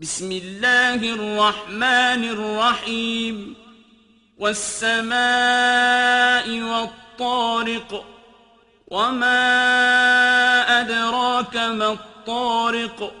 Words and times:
بسم 0.00 0.32
الله 0.32 0.94
الرحمن 0.94 2.24
الرحيم 2.24 3.54
والسماء 4.38 5.20
والطارق 6.60 8.04
وما 8.88 9.40
أدراك 10.80 11.56
ما 11.56 11.92
الطارق 11.92 13.12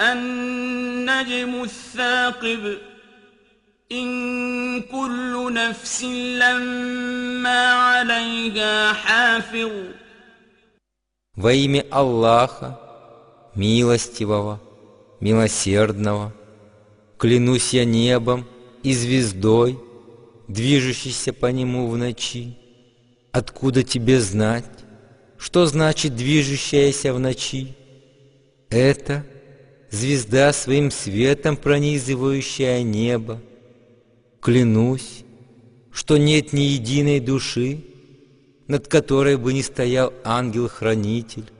النجم 0.00 1.62
الثاقب 1.62 2.78
إن 3.92 4.80
كل 4.80 5.52
نفس 5.52 6.04
لما 6.04 7.72
عليها 7.72 8.92
حافظ 8.92 9.70
Во 11.36 11.52
имя 11.54 11.84
Аллаха, 11.90 12.78
милостивого, 13.56 14.60
милосердного, 15.19 16.33
клянусь 17.17 17.73
я 17.73 17.85
небом 17.85 18.45
и 18.83 18.93
звездой, 18.93 19.79
движущейся 20.47 21.33
по 21.33 21.47
нему 21.47 21.87
в 21.87 21.97
ночи. 21.97 22.57
Откуда 23.31 23.83
тебе 23.83 24.19
знать, 24.19 24.65
что 25.37 25.65
значит 25.65 26.15
движущаяся 26.15 27.13
в 27.13 27.19
ночи? 27.19 27.75
Это 28.69 29.25
звезда 29.89 30.53
своим 30.53 30.91
светом 30.91 31.57
пронизывающая 31.57 32.81
небо. 32.83 33.41
Клянусь, 34.41 35.23
что 35.91 36.17
нет 36.17 36.53
ни 36.53 36.61
единой 36.61 37.19
души, 37.19 37.81
над 38.67 38.87
которой 38.87 39.37
бы 39.37 39.53
не 39.53 39.63
стоял 39.63 40.13
ангел-хранитель. 40.23 41.51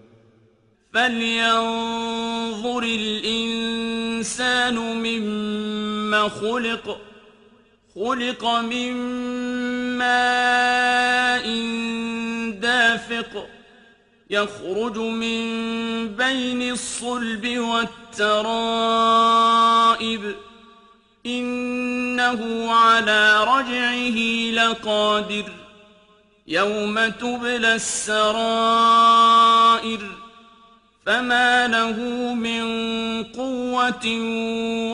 فلينظر 0.96 2.84
الإنسان 2.84 4.76
مما 4.76 6.30
خلق 6.30 7.02
خلق 7.96 8.46
من 8.46 8.94
ماء 9.98 11.46
دافق 12.60 13.48
يخرج 14.30 14.98
من 14.98 15.46
بين 16.08 16.72
الصلب 16.72 17.58
والترائب. 18.18 19.16
إنه 21.26 22.72
على 22.74 23.44
رجعه 23.44 24.18
لقادر 24.52 25.52
يوم 26.48 27.08
تبلى 27.08 27.76
السرائر. 27.76 29.46
فما 31.07 31.69
له 31.69 31.97
من 32.35 32.65
قوة 33.25 34.07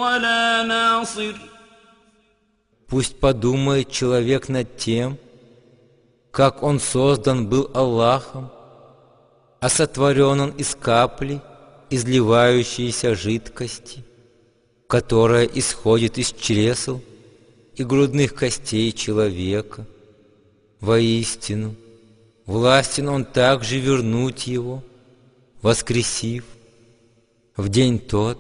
ولا 0.00 0.62
ناصر 0.62 1.34
Пусть 2.88 3.18
подумает 3.18 3.90
человек 3.90 4.48
над 4.48 4.76
тем, 4.76 5.18
как 6.30 6.62
он 6.62 6.78
создан 6.78 7.48
был 7.48 7.68
Аллахом, 7.74 8.48
а 9.58 9.68
сотворен 9.68 10.40
он 10.40 10.50
из 10.50 10.76
капли, 10.76 11.40
изливающейся 11.90 13.16
жидкости, 13.16 14.04
которая 14.86 15.46
исходит 15.46 16.16
из 16.18 16.32
чресел 16.32 17.02
и 17.74 17.82
грудных 17.82 18.34
костей 18.34 18.92
человека. 18.92 19.84
Воистину, 20.80 21.74
властен 22.44 23.08
он 23.08 23.24
также 23.24 23.78
вернуть 23.78 24.46
его, 24.46 24.84
воскресив 25.62 26.44
в 27.56 27.68
день 27.68 27.98
тот, 27.98 28.38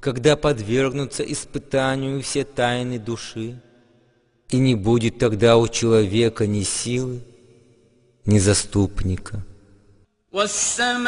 когда 0.00 0.36
подвергнутся 0.36 1.22
испытанию 1.22 2.22
все 2.22 2.44
тайны 2.44 2.98
души, 2.98 3.60
и 4.50 4.58
не 4.58 4.74
будет 4.74 5.18
тогда 5.18 5.56
у 5.56 5.68
человека 5.68 6.46
ни 6.46 6.62
силы, 6.62 7.20
ни 8.24 8.38
заступника. 8.38 9.42
والسماء 10.32 11.06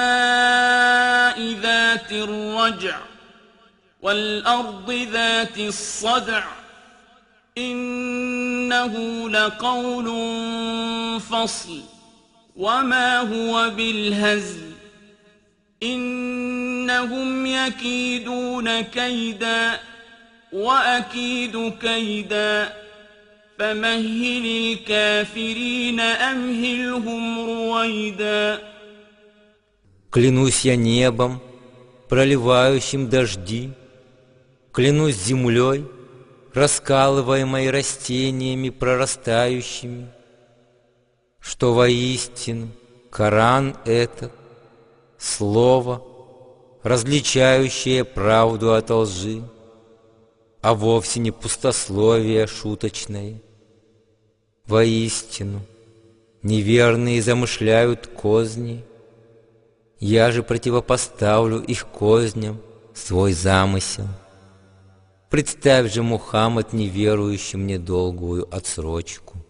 ذات 1.61 2.13
الرجع 2.13 2.99
والأرض 4.03 4.91
ذات 5.13 5.59
الصدع 5.59 6.45
إنه 7.59 8.95
لقول 9.31 10.07
فصل 11.21 11.81
وما 12.57 13.21
هو 13.21 13.71
بالهزل 13.77 14.72
إنهم 16.93 17.47
يكيدون 17.47 18.81
كيدا 18.81 19.81
وأكيد 20.53 21.73
كيدا 21.81 22.73
فمهل 23.59 24.45
الكافرين 24.47 26.01
أمهلهم 26.01 27.23
رويدا 27.49 28.59
Клянусь 30.11 30.65
я 30.65 30.75
небом, 30.75 31.43
проливающим 32.09 33.11
дожди, 33.11 33.73
Клянусь 34.73 35.17
землей, 35.17 35.85
раскалываемой 36.55 37.71
растениями 37.71 38.71
прорастающими, 38.71 40.09
Что 41.41 41.75
воистину 41.75 42.69
Коран 43.11 43.77
этот, 43.85 44.33
Слово, 45.19 46.03
различающее 46.84 48.04
правду 48.04 48.74
от 48.74 48.90
лжи, 48.90 49.42
а 50.62 50.74
вовсе 50.74 51.20
не 51.20 51.32
пустословие 51.32 52.46
шуточное. 52.48 53.42
Воистину, 54.66 55.62
неверные 56.42 57.22
замышляют 57.22 58.08
козни, 58.08 58.84
я 60.00 60.32
же 60.32 60.44
противопоставлю 60.44 61.62
их 61.62 61.88
козням 61.88 62.60
свой 62.94 63.34
замысел. 63.34 64.08
Представь 65.30 65.92
же, 65.92 66.04
Мухаммад, 66.04 66.74
неверующим 66.74 67.66
недолгую 67.66 68.48
отсрочку. 68.54 69.43